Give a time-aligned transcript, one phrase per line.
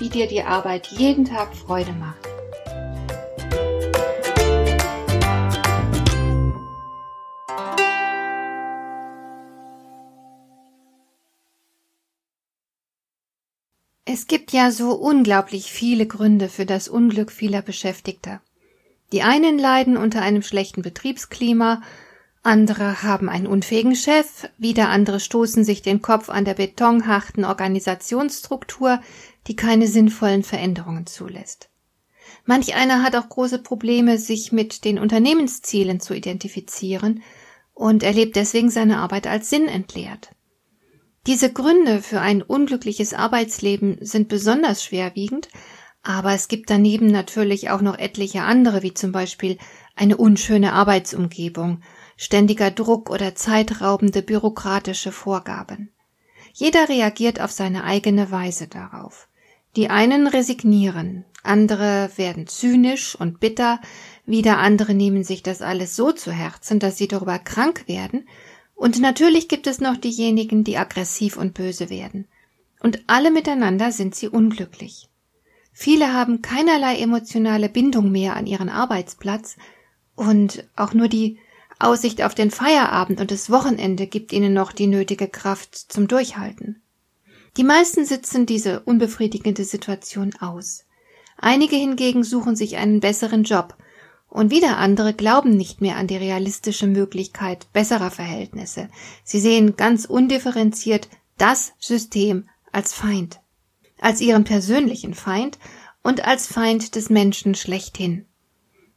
[0.00, 2.26] wie dir die Arbeit jeden Tag Freude macht.
[14.12, 18.40] Es gibt ja so unglaublich viele Gründe für das Unglück vieler Beschäftigter.
[19.12, 21.82] Die einen leiden unter einem schlechten Betriebsklima,
[22.42, 29.00] andere haben einen unfähigen Chef, wieder andere stoßen sich den Kopf an der betonharten Organisationsstruktur,
[29.46, 31.68] die keine sinnvollen Veränderungen zulässt.
[32.44, 37.22] Manch einer hat auch große Probleme, sich mit den Unternehmenszielen zu identifizieren
[37.74, 40.30] und erlebt deswegen seine Arbeit als sinnentleert.
[41.26, 45.48] Diese Gründe für ein unglückliches Arbeitsleben sind besonders schwerwiegend,
[46.02, 49.58] aber es gibt daneben natürlich auch noch etliche andere, wie zum Beispiel
[49.94, 51.82] eine unschöne Arbeitsumgebung,
[52.20, 55.90] ständiger Druck oder zeitraubende bürokratische Vorgaben.
[56.52, 59.26] Jeder reagiert auf seine eigene Weise darauf.
[59.74, 63.80] Die einen resignieren, andere werden zynisch und bitter,
[64.26, 68.28] wieder andere nehmen sich das alles so zu Herzen, dass sie darüber krank werden,
[68.74, 72.28] und natürlich gibt es noch diejenigen, die aggressiv und böse werden.
[72.80, 75.08] Und alle miteinander sind sie unglücklich.
[75.72, 79.56] Viele haben keinerlei emotionale Bindung mehr an ihren Arbeitsplatz,
[80.16, 81.38] und auch nur die
[81.80, 86.82] Aussicht auf den Feierabend und das Wochenende gibt ihnen noch die nötige Kraft zum Durchhalten.
[87.56, 90.84] Die meisten sitzen diese unbefriedigende Situation aus.
[91.36, 93.76] Einige hingegen suchen sich einen besseren Job,
[94.28, 98.88] und wieder andere glauben nicht mehr an die realistische Möglichkeit besserer Verhältnisse.
[99.24, 103.40] Sie sehen ganz undifferenziert das System als Feind,
[103.98, 105.58] als ihren persönlichen Feind
[106.04, 108.26] und als Feind des Menschen schlechthin.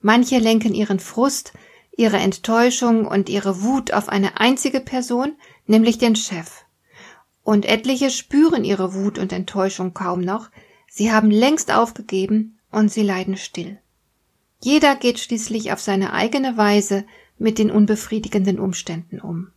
[0.02, 1.54] Manche lenken ihren Frust,
[1.96, 5.36] ihre Enttäuschung und ihre Wut auf eine einzige Person,
[5.68, 6.64] nämlich den Chef
[7.44, 10.50] und etliche spüren ihre Wut und Enttäuschung kaum noch,
[10.90, 13.78] sie haben längst aufgegeben und sie leiden still.
[14.62, 17.06] Jeder geht schließlich auf seine eigene Weise
[17.38, 19.50] mit den unbefriedigenden Umständen um.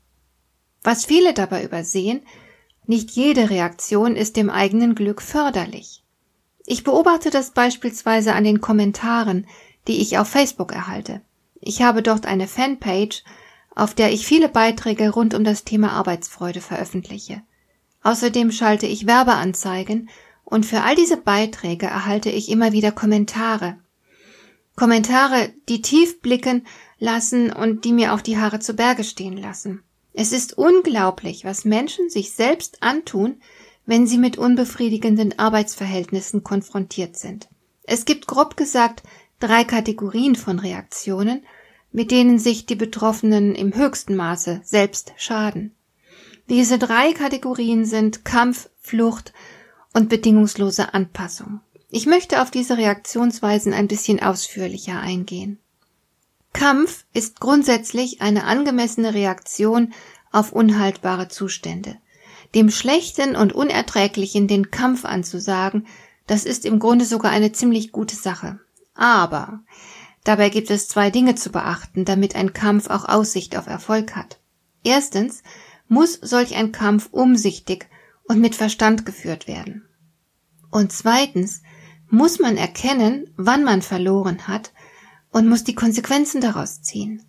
[0.83, 2.23] Was viele dabei übersehen,
[2.87, 6.03] nicht jede Reaktion ist dem eigenen Glück förderlich.
[6.65, 9.47] Ich beobachte das beispielsweise an den Kommentaren,
[9.87, 11.21] die ich auf Facebook erhalte.
[11.61, 13.25] Ich habe dort eine Fanpage,
[13.75, 17.43] auf der ich viele Beiträge rund um das Thema Arbeitsfreude veröffentliche.
[18.03, 20.09] Außerdem schalte ich Werbeanzeigen
[20.45, 23.79] und für all diese Beiträge erhalte ich immer wieder Kommentare.
[24.77, 26.67] Kommentare, die tief blicken
[26.99, 29.83] lassen und die mir auch die Haare zu Berge stehen lassen.
[30.13, 33.41] Es ist unglaublich, was Menschen sich selbst antun,
[33.85, 37.49] wenn sie mit unbefriedigenden Arbeitsverhältnissen konfrontiert sind.
[37.83, 39.03] Es gibt grob gesagt
[39.41, 41.45] drei Kategorien von Reaktionen,
[41.93, 45.75] mit denen sich die Betroffenen im höchsten Maße selbst schaden.
[46.49, 49.33] Diese drei Kategorien sind Kampf, Flucht
[49.93, 51.61] und bedingungslose Anpassung.
[51.91, 55.59] Ich möchte auf diese Reaktionsweisen ein bisschen ausführlicher eingehen.
[56.53, 59.93] Kampf ist grundsätzlich eine angemessene Reaktion
[60.33, 61.97] auf unhaltbare Zustände.
[62.55, 65.87] Dem Schlechten und Unerträglichen den Kampf anzusagen,
[66.27, 68.61] das ist im Grunde sogar eine ziemlich gute Sache.
[68.97, 69.61] Aber
[70.25, 74.39] dabei gibt es zwei Dinge zu beachten, damit ein Kampf auch Aussicht auf Erfolg hat.
[74.83, 75.43] Erstens
[75.89, 77.89] muss solch ein Kampf umsichtig
[78.25, 79.87] und mit Verstand geführt werden.
[80.71, 81.63] Und zweitens
[82.09, 84.73] muss man erkennen, wann man verloren hat
[85.31, 87.23] und muss die Konsequenzen daraus ziehen.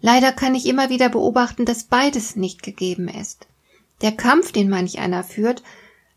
[0.00, 3.48] Leider kann ich immer wieder beobachten, dass beides nicht gegeben ist.
[4.00, 5.62] Der Kampf, den manch einer führt,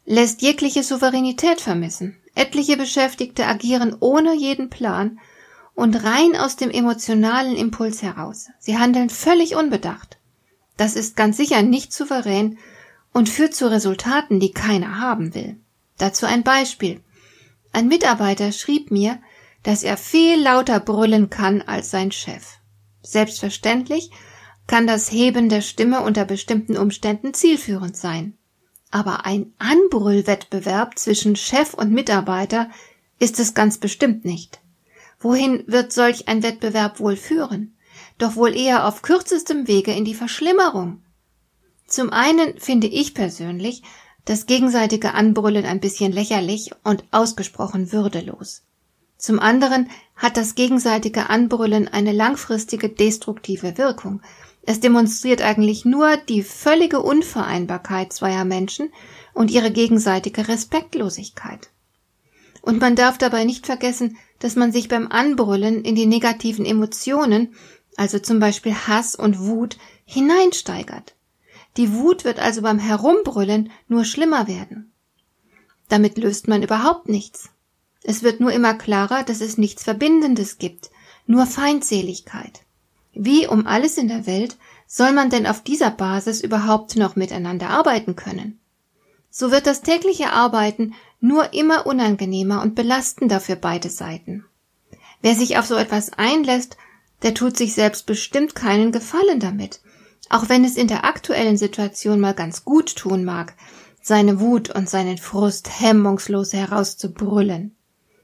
[0.05, 2.17] lässt jegliche Souveränität vermissen.
[2.35, 5.19] Etliche Beschäftigte agieren ohne jeden Plan
[5.73, 8.47] und rein aus dem emotionalen Impuls heraus.
[8.59, 10.17] Sie handeln völlig unbedacht.
[10.77, 12.57] Das ist ganz sicher nicht souverän
[13.13, 15.57] und führt zu Resultaten, die keiner haben will.
[15.97, 17.01] Dazu ein Beispiel.
[17.73, 19.19] Ein Mitarbeiter schrieb mir,
[19.63, 22.57] dass er viel lauter brüllen kann als sein Chef.
[23.01, 24.11] Selbstverständlich
[24.67, 28.37] kann das Heben der Stimme unter bestimmten Umständen zielführend sein.
[28.91, 32.69] Aber ein Anbrüllwettbewerb zwischen Chef und Mitarbeiter
[33.19, 34.59] ist es ganz bestimmt nicht.
[35.19, 37.73] Wohin wird solch ein Wettbewerb wohl führen?
[38.21, 41.01] doch wohl eher auf kürzestem Wege in die Verschlimmerung.
[41.87, 43.81] Zum einen finde ich persönlich,
[44.25, 48.61] das gegenseitige Anbrüllen ein bisschen lächerlich und ausgesprochen würdelos.
[49.17, 54.21] Zum anderen hat das gegenseitige Anbrüllen eine langfristige destruktive Wirkung.
[54.63, 58.91] Es demonstriert eigentlich nur die völlige Unvereinbarkeit zweier Menschen
[59.33, 61.69] und ihre gegenseitige Respektlosigkeit.
[62.61, 67.55] Und man darf dabei nicht vergessen, dass man sich beim Anbrüllen in die negativen Emotionen,
[67.97, 71.15] also zum Beispiel Hass und Wut, hineinsteigert.
[71.77, 74.91] Die Wut wird also beim Herumbrüllen nur schlimmer werden.
[75.89, 77.49] Damit löst man überhaupt nichts.
[78.03, 80.91] Es wird nur immer klarer, dass es nichts Verbindendes gibt,
[81.25, 82.61] nur Feindseligkeit.
[83.13, 87.69] Wie um alles in der Welt soll man denn auf dieser Basis überhaupt noch miteinander
[87.69, 88.59] arbeiten können?
[89.29, 94.45] So wird das tägliche Arbeiten nur immer unangenehmer und belastender für beide Seiten.
[95.21, 96.77] Wer sich auf so etwas einlässt,
[97.21, 99.81] der tut sich selbst bestimmt keinen Gefallen damit,
[100.29, 103.53] auch wenn es in der aktuellen Situation mal ganz gut tun mag,
[104.01, 107.75] seine Wut und seinen Frust hemmungslos herauszubrüllen.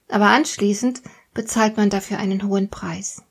[0.09, 1.01] Aber anschließend
[1.33, 3.21] bezahlt man dafür einen hohen Preis.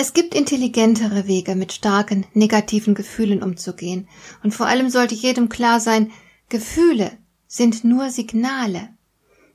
[0.00, 4.06] Es gibt intelligentere Wege, mit starken negativen Gefühlen umzugehen,
[4.44, 6.12] und vor allem sollte jedem klar sein,
[6.48, 7.18] Gefühle
[7.48, 8.90] sind nur Signale.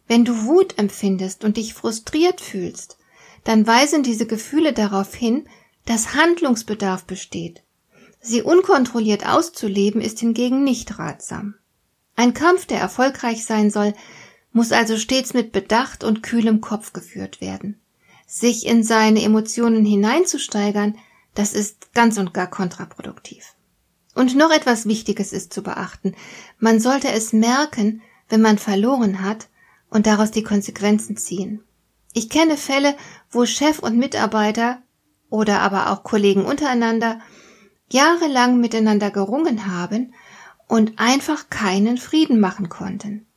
[0.06, 2.98] Wenn du Wut empfindest und dich frustriert fühlst,
[3.45, 5.48] dann weisen diese Gefühle darauf hin,
[5.86, 7.63] dass Handlungsbedarf besteht.
[8.19, 11.56] Sie unkontrolliert auszuleben ist hingegen nicht ratsam.
[12.18, 13.94] Ein Kampf, der erfolgreich sein soll,
[14.51, 17.80] muss also stets mit Bedacht und kühlem Kopf geführt werden.
[18.35, 20.97] Sich in seine Emotionen hineinzusteigern,
[21.35, 23.53] das ist ganz und gar kontraproduktiv.
[24.15, 26.15] Und noch etwas Wichtiges ist zu beachten.
[26.57, 29.50] Man sollte es merken, wenn man verloren hat
[29.91, 31.63] und daraus die Konsequenzen ziehen.
[32.13, 32.95] Ich kenne Fälle,
[33.30, 34.81] wo Chef und Mitarbeiter
[35.30, 37.19] oder aber auch Kollegen untereinander
[37.91, 40.12] jahrelang miteinander gerungen haben
[40.68, 43.27] und einfach keinen Frieden machen konnten.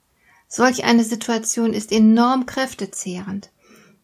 [0.49, 3.51] Solch eine Situation ist enorm kräftezehrend.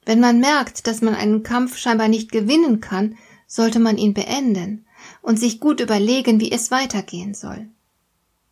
[0.05, 3.17] Wenn man merkt, dass man einen Kampf scheinbar nicht gewinnen kann,
[3.47, 4.87] sollte man ihn beenden
[5.21, 7.67] und sich gut überlegen, wie es weitergehen soll.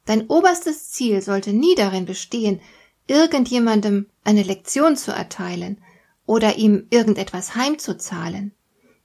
[0.04, 2.60] Dein oberstes Ziel sollte nie darin bestehen,
[3.06, 5.78] irgendjemandem eine Lektion zu erteilen
[6.26, 8.52] oder ihm irgendetwas heimzuzahlen.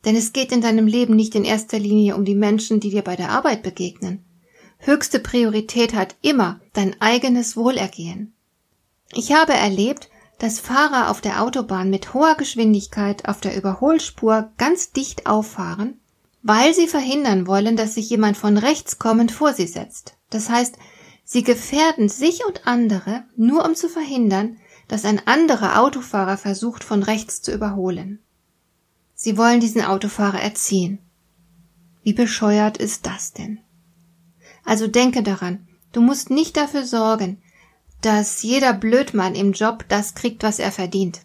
[0.04, 3.02] Denn es geht in deinem Leben nicht in erster Linie um die Menschen, die dir
[3.02, 4.24] bei der Arbeit begegnen.
[4.78, 8.34] Höchste Priorität hat immer dein eigenes Wohlergehen.
[9.14, 10.10] Ich habe erlebt,
[10.40, 16.00] dass Fahrer auf der Autobahn mit hoher Geschwindigkeit auf der Überholspur ganz dicht auffahren
[16.48, 20.16] weil sie verhindern wollen, dass sich jemand von rechts kommend vor sie setzt.
[20.30, 20.76] Das heißt,
[21.24, 27.02] sie gefährden sich und andere nur um zu verhindern, dass ein anderer Autofahrer versucht, von
[27.02, 28.20] rechts zu überholen.
[29.16, 31.00] Sie wollen diesen Autofahrer erziehen.
[32.04, 33.60] Wie bescheuert ist das denn?
[34.64, 37.42] Also denke daran, du musst nicht dafür sorgen,
[38.06, 41.22] dass jeder Blödmann im Job das kriegt, was er verdient.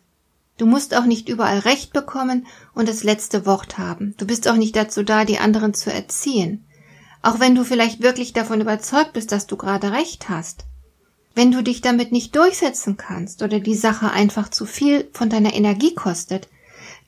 [0.56, 4.14] Du musst auch nicht überall Recht bekommen und das letzte Wort haben.
[4.16, 6.64] Du bist auch nicht dazu da, die anderen zu erziehen.
[7.20, 10.64] Auch wenn du vielleicht wirklich davon überzeugt bist, dass du gerade Recht hast.
[11.34, 15.52] Wenn du dich damit nicht durchsetzen kannst oder die Sache einfach zu viel von deiner
[15.52, 16.48] Energie kostet,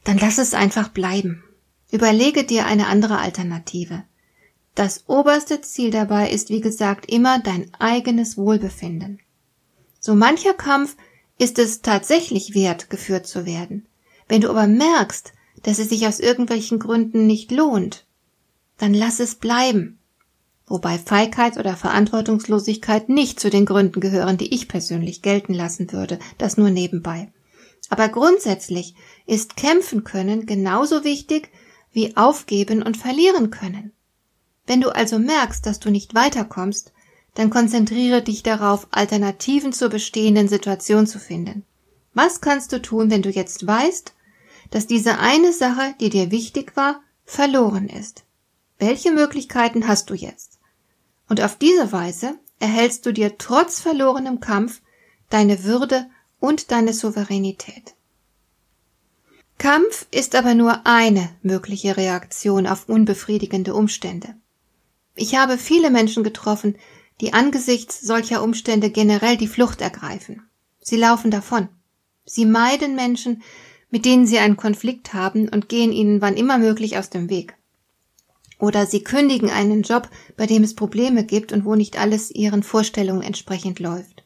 [0.04, 1.44] dann lass es einfach bleiben.
[1.90, 4.02] Überlege dir eine andere Alternative.
[4.74, 9.18] Das oberste Ziel dabei ist, wie gesagt, immer dein eigenes Wohlbefinden.
[10.04, 10.96] So mancher Kampf
[11.38, 13.86] ist es tatsächlich wert, geführt zu werden.
[14.26, 15.32] Wenn du aber merkst,
[15.62, 18.04] dass es sich aus irgendwelchen Gründen nicht lohnt,
[18.78, 20.00] dann lass es bleiben.
[20.66, 26.18] Wobei Feigheit oder Verantwortungslosigkeit nicht zu den Gründen gehören, die ich persönlich gelten lassen würde,
[26.36, 27.32] das nur nebenbei.
[27.88, 31.50] Aber grundsätzlich ist kämpfen können genauso wichtig
[31.92, 33.92] wie aufgeben und verlieren können.
[34.66, 36.92] Wenn du also merkst, dass du nicht weiterkommst,
[37.34, 41.64] dann konzentriere dich darauf, Alternativen zur bestehenden Situation zu finden.
[42.14, 44.14] Was kannst du tun, wenn du jetzt weißt,
[44.70, 48.24] dass diese eine Sache, die dir wichtig war, verloren ist?
[48.78, 50.58] Welche Möglichkeiten hast du jetzt?
[51.28, 54.82] Und auf diese Weise erhältst du dir trotz verlorenem Kampf
[55.30, 56.06] deine Würde
[56.38, 57.94] und deine Souveränität.
[59.56, 64.34] Kampf ist aber nur eine mögliche Reaktion auf unbefriedigende Umstände.
[65.14, 66.76] Ich habe viele Menschen getroffen,
[67.20, 70.42] die angesichts solcher Umstände generell die Flucht ergreifen.
[70.80, 71.68] Sie laufen davon.
[72.24, 73.42] Sie meiden Menschen,
[73.90, 77.54] mit denen sie einen Konflikt haben und gehen ihnen wann immer möglich aus dem Weg.
[78.58, 82.62] Oder sie kündigen einen Job, bei dem es Probleme gibt und wo nicht alles ihren
[82.62, 84.24] Vorstellungen entsprechend läuft.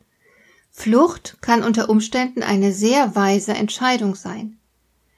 [0.71, 4.59] Flucht kann unter Umständen eine sehr weise Entscheidung sein.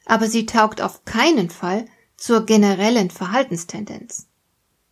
[0.07, 1.85] Aber sie taugt auf keinen Fall
[2.17, 4.29] zur generellen Verhaltenstendenz.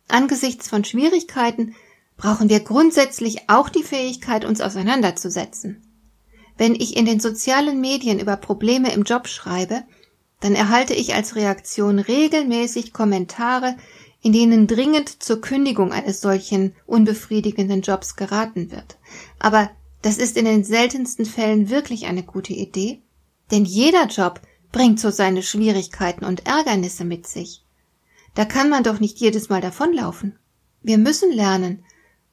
[0.09, 1.73] Angesichts von Schwierigkeiten
[2.17, 5.81] brauchen wir grundsätzlich auch die Fähigkeit, uns auseinanderzusetzen.
[6.57, 9.83] Wenn ich in den sozialen Medien über Probleme im Job schreibe,
[10.39, 13.75] dann erhalte ich als Reaktion regelmäßig Kommentare,
[14.21, 18.97] in denen dringend zur Kündigung eines solchen unbefriedigenden Jobs geraten wird.
[19.39, 19.69] Aber
[20.01, 23.01] das ist in den seltensten Fällen wirklich eine gute Idee,
[23.51, 27.63] denn jeder Job bringt so seine Schwierigkeiten und Ärgernisse mit sich.
[28.35, 30.37] Da kann man doch nicht jedes Mal davonlaufen.
[30.83, 31.83] Wir müssen lernen,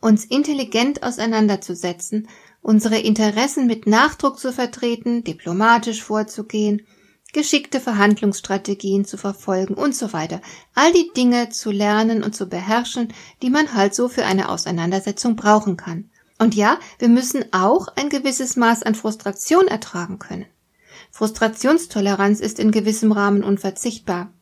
[0.04, 2.28] uns intelligent auseinanderzusetzen,
[2.60, 6.86] unsere Interessen mit Nachdruck zu vertreten, diplomatisch vorzugehen,
[7.32, 10.42] geschickte Verhandlungsstrategien zu verfolgen und so weiter.
[10.74, 15.36] All die Dinge zu lernen und zu beherrschen, die man halt so für eine Auseinandersetzung
[15.36, 16.10] brauchen kann.
[16.38, 20.46] Und ja, wir müssen auch ein gewisses Maß an Frustration ertragen können.
[21.12, 24.32] Frustrationstoleranz ist in gewissem Rahmen unverzichtbar.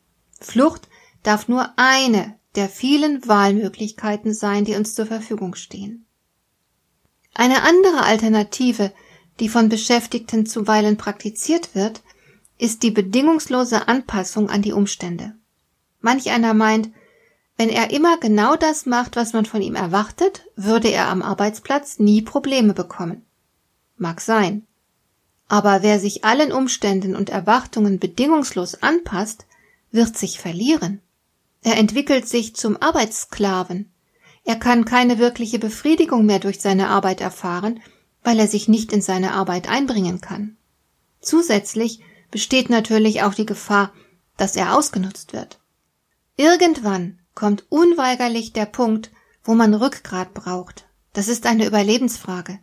[0.41, 0.89] Flucht
[1.23, 6.05] darf nur eine der vielen Wahlmöglichkeiten sein, die uns zur Verfügung stehen.
[7.33, 8.93] Eine andere Alternative,
[9.39, 12.01] die von Beschäftigten zuweilen praktiziert wird,
[12.59, 15.35] ist die bedingungslose Anpassung an die Umstände.
[15.99, 16.89] Manch einer meint,
[17.57, 21.99] wenn er immer genau das macht, was man von ihm erwartet, würde er am Arbeitsplatz
[21.99, 23.25] nie Probleme bekommen.
[23.97, 24.65] Mag sein.
[25.47, 29.45] Aber wer sich allen Umständen und Erwartungen bedingungslos anpasst,
[29.91, 30.99] wird sich verlieren.
[31.63, 33.91] Er entwickelt sich zum Arbeitssklaven.
[34.43, 37.81] Er kann keine wirkliche Befriedigung mehr durch seine Arbeit erfahren,
[38.21, 40.57] weil er sich nicht in seine Arbeit einbringen kann.
[41.21, 42.01] Zusätzlich
[42.31, 43.93] besteht natürlich auch die Gefahr,
[44.35, 45.59] dass er ausgenutzt wird.
[46.35, 49.11] Irgendwann kommt unweigerlich der Punkt,
[49.43, 50.85] wo man Rückgrat braucht.
[51.13, 52.59] Das ist eine Überlebensfrage.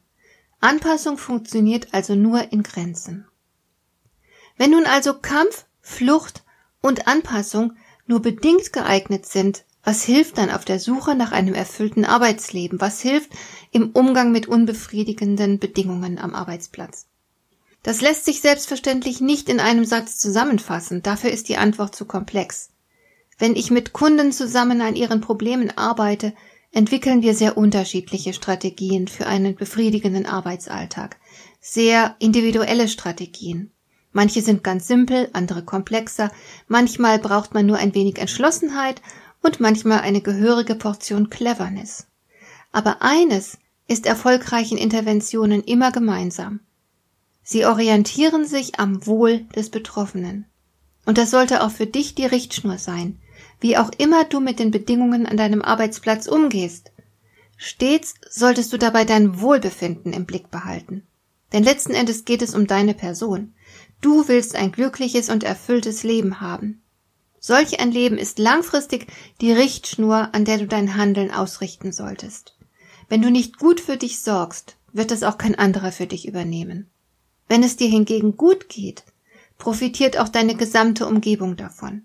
[0.60, 3.26] Anpassung funktioniert also nur in Grenzen.
[4.58, 6.44] Wenn nun also Kampf, Flucht
[6.82, 7.72] und Anpassung
[8.10, 12.80] nur bedingt geeignet sind, was hilft dann auf der Suche nach einem erfüllten Arbeitsleben?
[12.80, 13.30] Was hilft
[13.70, 17.06] im Umgang mit unbefriedigenden Bedingungen am Arbeitsplatz?
[17.82, 22.68] Das lässt sich selbstverständlich nicht in einem Satz zusammenfassen, dafür ist die Antwort zu komplex.
[23.38, 26.34] Wenn ich mit Kunden zusammen an ihren Problemen arbeite,
[26.72, 31.16] entwickeln wir sehr unterschiedliche Strategien für einen befriedigenden Arbeitsalltag,
[31.60, 33.72] sehr individuelle Strategien.
[34.12, 36.32] Manche sind ganz simpel, andere komplexer,
[36.66, 39.00] manchmal braucht man nur ein wenig Entschlossenheit
[39.42, 42.06] und manchmal eine gehörige Portion Cleverness.
[42.72, 46.60] Aber eines ist erfolgreichen Interventionen immer gemeinsam.
[47.42, 50.46] Sie orientieren sich am Wohl des Betroffenen.
[51.06, 53.18] Und das sollte auch für dich die Richtschnur sein,
[53.60, 56.92] wie auch immer du mit den Bedingungen an deinem Arbeitsplatz umgehst.
[57.56, 61.06] Stets solltest du dabei dein Wohlbefinden im Blick behalten.
[61.52, 63.54] Denn letzten Endes geht es um deine Person.
[64.00, 66.82] Du willst ein glückliches und erfülltes Leben haben.
[67.38, 69.06] Solch ein Leben ist langfristig
[69.40, 72.54] die Richtschnur, an der du dein Handeln ausrichten solltest.
[73.08, 76.88] Wenn du nicht gut für dich sorgst, wird es auch kein anderer für dich übernehmen.
[77.48, 79.04] Wenn es dir hingegen gut geht,
[79.58, 82.02] profitiert auch deine gesamte Umgebung davon.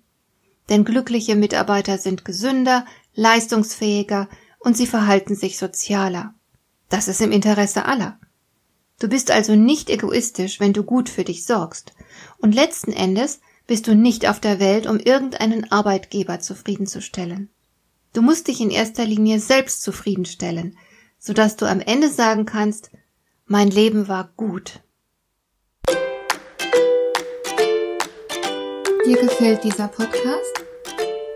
[0.70, 4.28] Denn glückliche Mitarbeiter sind gesünder, leistungsfähiger
[4.60, 6.34] und sie verhalten sich sozialer.
[6.90, 8.20] Das ist im Interesse aller.
[9.00, 11.94] Du bist also nicht egoistisch, wenn du gut für dich sorgst.
[12.38, 17.50] Und letzten Endes bist du nicht auf der Welt, um irgendeinen Arbeitgeber zufriedenzustellen.
[18.14, 20.78] Du musst dich in erster Linie selbst zufriedenstellen,
[21.20, 22.92] sodass du am Ende sagen kannst,
[23.46, 24.82] mein Leben war gut.
[29.06, 30.64] Dir gefällt dieser Podcast?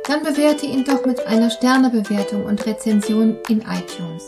[0.08, 4.28] Dann bewerte ihn doch mit einer Sternebewertung und Rezension in iTunes.